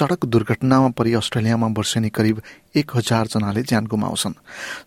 [0.00, 2.40] सड़क दुर्घटनामा परि अस्ट्रेलियामा वर्षेनी करिब
[2.76, 4.34] एक हजार जनाले ज्यान गुमाउँछन्।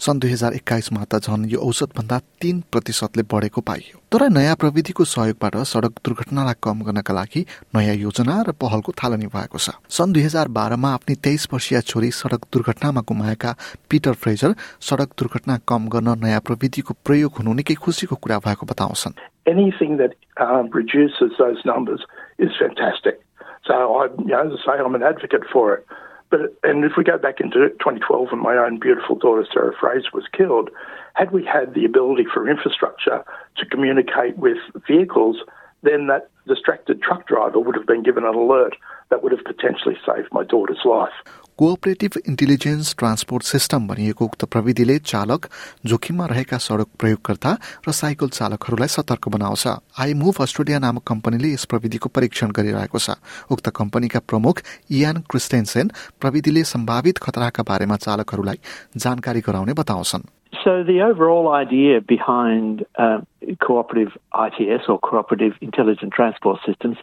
[0.02, 4.56] सन् दुई हजार एक्काइसमा त झन् यो औसत भन्दा तीन प्रतिशतले बढेको पाइयो। तर नयाँ
[4.56, 7.46] प्रविधिको सहयोगबाट सड़क दुर्घटनालाई कम गर्नका लागि
[7.76, 12.10] नयाँ योजना र पहलको थालनी भएको छ। सन् दुई हजार बाह्रमा आफ्नी तेइस वर्षीय छोरी
[12.12, 13.56] सड़क दुर्घटनामा गुमाएका
[13.90, 19.20] पिटर फ्रेजर सड़क दुर्घटना कम गर्न नयाँ प्रविधिको प्रयोग हुनु निकै खुसीको कुरा भएको बताउँछन्।
[19.46, 22.02] Anything that um, reduces those numbers
[22.40, 23.20] is fantastic.
[23.66, 25.86] So I, you know, as I say, I'm an advocate for it.
[26.30, 30.10] But and if we go back into 2012 when my own beautiful daughter Sarah Fraser
[30.14, 30.70] was killed,
[31.14, 33.24] had we had the ability for infrastructure
[33.58, 34.58] to communicate with
[34.88, 35.38] vehicles,
[35.84, 38.76] then that distracted truck driver would have been given an alert
[39.10, 41.14] that would have potentially saved my daughter's life.
[41.58, 45.46] Cooperative intelligence transport system भनिएको उक्त प्रविधिले चालक
[45.86, 47.52] जोखिममा रहेका सड़क प्रयोगकर्ता
[47.88, 49.68] र cycle चालकहरूलाई सतर्क बनाउँछ।
[50.02, 53.22] आई मुभ अस्ट्रेलिया नामक कम्पनीले यस प्रविधिको परीक्षण गरिरहेको छ।
[53.54, 58.60] उक्त कम्पनीका प्रमुख इयान क्रिस्टेन्सेन प्रविधिले सम्भावित खतराका बारेमा चालकहरूलाई
[58.98, 60.26] जानकारी गराउने बताउँछन्।
[60.64, 63.22] So the overall idea behind uh,
[63.60, 66.98] cooperative ITS or cooperative intelligent transport systems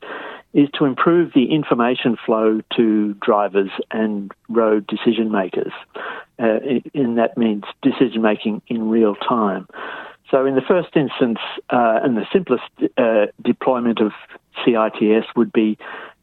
[0.52, 5.72] is to improve the information flow to drivers and road decision makers.
[6.38, 6.58] Uh,
[6.94, 9.68] and that means decision making in real time.
[10.30, 11.38] So, in the first instance,
[11.70, 12.64] uh, and the simplest
[12.96, 14.12] uh, deployment of
[14.64, 15.76] CITS would be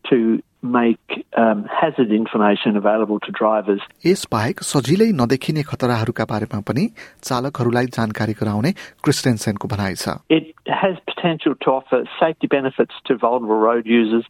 [0.09, 3.80] to make um, hazard information available to drivers.
[4.06, 6.88] यस बाहेक सजिलै नदेखिने खतराहरूका बारेमा पनि
[7.28, 8.72] चालकहरूलाई जानकारी गराउने
[9.04, 14.24] क्रिस्टेन्सेनको भनाइ छ It has potential to offer safety benefits to vulnerable road users,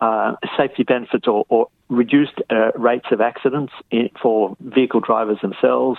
[0.00, 5.98] uh, safety benefits or, or reduced uh, rates of accidents in, for vehicle drivers themselves,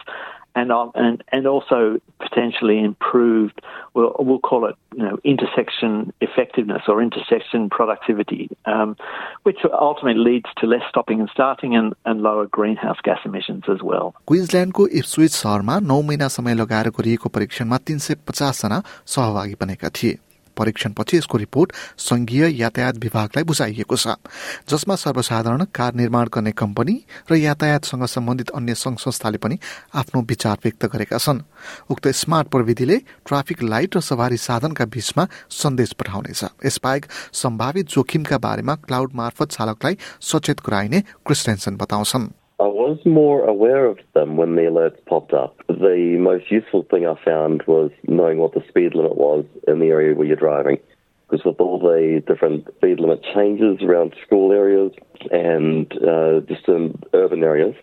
[0.55, 3.61] and, and and also potentially improved.
[3.95, 8.95] We'll, we'll call it you know intersection effectiveness or intersection productivity, um,
[9.43, 13.81] which ultimately leads to less stopping and starting and, and lower greenhouse gas emissions as
[13.91, 14.13] well.
[14.27, 18.81] क्विन्सल्यान्डको Ipswich सहरमा नौ महिना समय लगाएर गरिएको परीक्षणमा तीन सय पचासजना
[19.15, 20.17] सहभागी बनेका थिए
[20.56, 24.16] परीक्षणपछि यसको रिपोर्ट संघीय यातायात विभागलाई बुझाइएको छ
[24.70, 26.94] जसमा सर्वसाधारण कार निर्माण गर्ने कम्पनी
[27.30, 29.58] र यातायातसँग सम्बन्धित अन्य संघ संस्थाले पनि
[29.94, 31.40] आफ्नो विचार व्यक्त गरेका छन्।
[31.90, 32.96] उक्त स्मार्ट प्रविधिले
[33.26, 39.98] ट्राफिक लाइट र सवारी साधनका बीचमा सन्देश पठाउनेछ। यसबाहेक सम्भावित जोखिमका बारेमा क्लाउड मार्फत चालकलाई
[40.20, 45.56] सचेत गराइने क्रिस्टेन्सन बताउँछन्। I was more aware of them when the alerts popped up.
[45.68, 49.88] The most useful thing I found was knowing what the speed limit was in the
[49.88, 50.78] area where you're driving
[51.29, 54.91] Because with all the different speed limit changes around school areas
[55.31, 57.73] and uh, just in urban areas,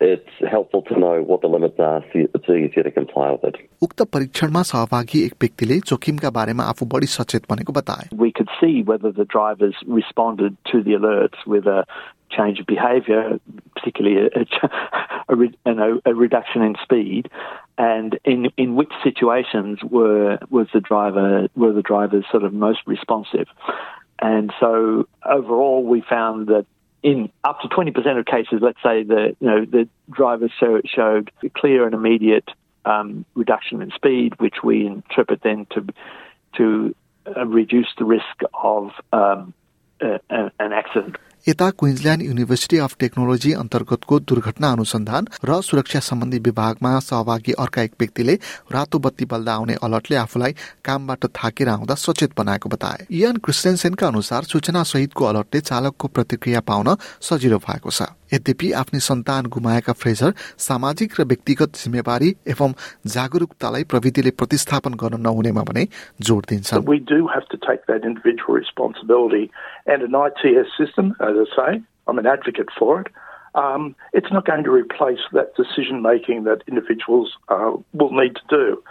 [0.00, 3.56] it's helpful to know what the limits are so it's easier to comply with it.
[3.82, 8.82] उक्त परीक्षणमा सहभागी एक व्यक्तिले जोखिमका बारेमा आफू बढी सचेत बनेको बताए We could see
[8.82, 11.84] whether the drivers responded to the alerts with a
[12.36, 13.38] change of behaviour,
[13.76, 17.30] particularly a, a, a, you know, a reduction in speed,
[17.77, 22.79] and in in which situations were was the driver were the drivers sort of most
[22.85, 23.47] responsive,
[24.19, 26.65] and so overall we found that
[27.03, 31.31] in up to 20% of cases, let's say the you know the drivers show, showed
[31.43, 32.49] a clear and immediate
[32.85, 35.85] um, reduction in speed, which we interpret then to
[36.57, 36.95] to
[37.35, 39.53] uh, reduce the risk of um,
[39.99, 41.17] an accident.
[41.47, 47.93] यता Queensland University of Technology अन्तर्गतको दुर्घटना अनुसन्धान र सुरक्षा सम्बन्धी विभागमा सहभागी अर्का एक
[47.99, 48.33] व्यक्तिले
[48.71, 50.53] रातो बत्ती बल्दा आउने अलर्टले आफूलाई
[50.85, 56.95] कामबाट थाकेर आउँदा सचेत बनाएको बताए। इयन क्रिस्टेन्सेनका अनुसार सूचना सहितको अलर्टले चालकको प्रतिक्रिया पाउन
[57.25, 62.71] सजिलो भएको छ। यद्यपि आफ्नै सन्तान गुमाएका फ्रेजर सामाजिक र व्यक्तिगत जिम्मेवारी एवं
[63.07, 65.83] जागरूकतालाई प्रविधिले प्रतिस्थापन गर्न नहुनेमा भने
[66.21, 66.85] जोड दिन्छन्।
[71.31, 73.07] As I say, I'm an advocate for it.
[73.55, 78.41] Um, it's not going to replace that decision making that individuals uh, will need to
[78.49, 78.83] do.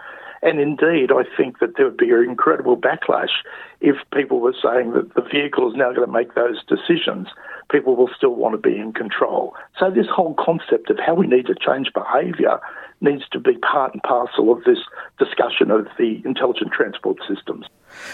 [0.42, 3.44] And indeed, I think that there would be an incredible backlash
[3.80, 7.28] if people were saying that the vehicle is now going to make those decisions.
[7.70, 9.54] People will still want to be in control.
[9.78, 12.58] So, this whole concept of how we need to change behaviour
[13.02, 14.78] needs to be part and parcel of this
[15.18, 17.66] discussion of the intelligent transport systems.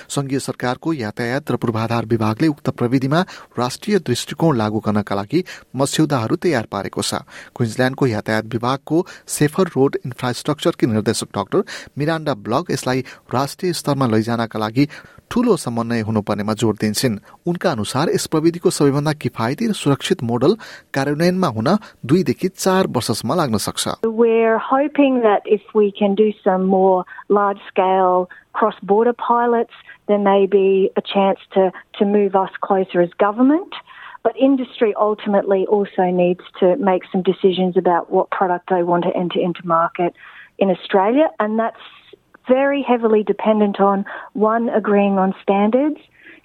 [0.09, 3.21] संघीय सरकारको यातायात र पूर्वाधार विभागले उक्त प्रविधिमा
[3.59, 5.45] राष्ट्रिय दृष्टिकोण लागू गर्नका लागि
[5.77, 7.15] मस्यौदाहरू तयार पारेको छ।
[7.57, 11.65] क्विन्सल्याण्डको यातायात विभागको सेफर रोड इन्फ्रास्ट्रक्चरकी निर्देशक डाक्टर
[11.99, 13.01] मिरान्डा ब्लग यसलाई
[13.35, 14.89] राष्ट्रिय स्तरमा लैजानका लागि
[15.31, 20.55] ठूलो समन्वय हुनुपर्नेमा जोड़ दिन्छन्। उनका अनुसार यस प्रविधिको सबैभन्दा किफायती र सुरक्षित मोडल
[20.95, 21.69] कार्यान्वयनमा हुन
[22.07, 24.07] दुईदेखि चार वर्षसम्म लाग्न सक्छ।
[28.57, 29.73] Cross border pilots,
[30.09, 33.73] there may be a chance to, to move us closer as government.
[34.23, 39.15] But industry ultimately also needs to make some decisions about what product they want to
[39.15, 40.15] enter into market
[40.59, 41.77] in Australia, and that's
[42.49, 46.01] very heavily dependent on one, agreeing on standards,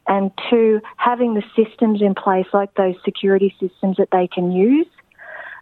[0.07, 4.87] and two, having the systems in place, like those security systems that they can use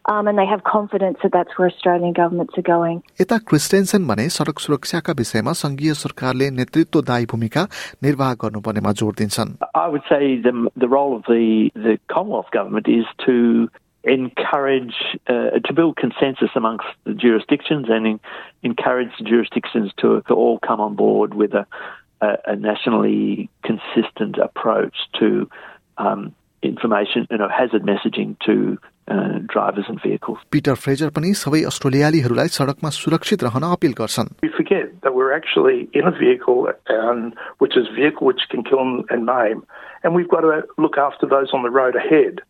[0.09, 3.03] Um, and they have confidence that that's where Australian governments are going.
[3.21, 7.63] यता क्रिस्टेन्सन भने सड़क सुरक्षाका विषयमा संघीय सरकारले नेतृत्वदायी भूमिका
[8.03, 12.87] निर्वाह गर्नुपर्नेमा जोड़ दिन्छन् I would say the, the role of the, the Commonwealth government
[12.89, 13.69] is to
[14.05, 14.95] encourage
[15.27, 18.21] uh, to build consensus amongst the jurisdictions and in,
[18.63, 21.67] encourage the jurisdictions to, to all come on board with a,
[22.21, 25.49] a, a nationally consistent approach to
[25.97, 28.98] um, information, you know, hazard messaging to uh,
[29.55, 30.39] drivers and vehicles.
[30.53, 35.89] पिटर Fraser पनि सबै अस्ट्रेलियालीहरूलाई सड़कमा सुरक्षित रहन appeal गर्छन् We forget that we're actually
[35.93, 38.81] in a vehicle, um, which is a vehicle which can kill
[39.11, 39.63] and maim,
[40.03, 42.41] and we've got to look after those on the road ahead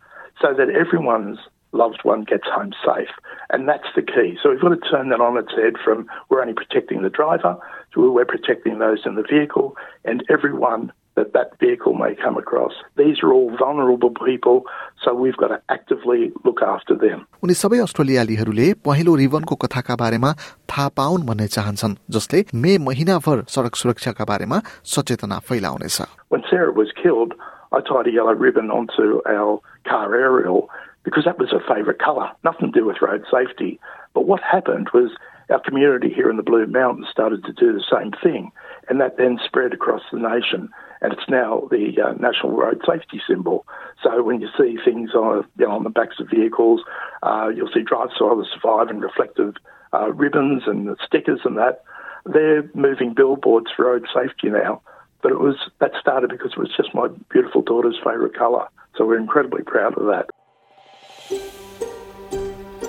[0.40, 1.38] so that everyone's
[1.72, 3.10] loved one gets home safe.
[3.50, 4.38] And that's the key.
[4.42, 7.56] So we've got to turn that on its head from we're only protecting the driver
[7.92, 12.72] to we're protecting those in the vehicle and everyone that that vehicle may come across.
[12.96, 14.64] These are all vulnerable people,
[15.02, 17.26] so we've got to actively look after them.
[17.44, 20.30] उनी सबै अस्ट्रेलियालीहरूले पहिलो रिबनको कथाका बारेमा
[20.70, 24.58] थाहा पाउन् भन्ने चाहन्छन् जसले मे महिनाभर सड़क सुरक्षाका बारेमा
[24.94, 27.34] सचेतना फैलाउनेछ When Sarah was killed,
[27.72, 30.68] I tied a yellow ribbon onto our car aerial
[31.04, 32.30] because that was her favourite colour.
[32.42, 33.78] Nothing to do with road safety.
[34.14, 35.10] But what happened was
[35.50, 38.50] our community here in the Blue Mountains started to do the same thing,
[38.88, 40.68] and that then spread across the nation.
[41.00, 43.66] And it's now the uh, national road safety symbol.
[44.02, 46.80] So when you see things on, you know, on the backs of vehicles,
[47.22, 49.54] uh, you'll see Drive so others survive and reflective
[49.92, 51.84] uh, ribbons and stickers and that.
[52.26, 54.80] They're moving billboards for road safety now.
[55.22, 58.68] But it was that started because it was just my beautiful daughter's favourite colour.
[58.96, 60.30] So we're incredibly proud of that.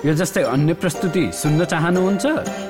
[0.04, 2.69] यो जस्तै अन्य प्रस्तुति सुन्न चाहनुहुन्छ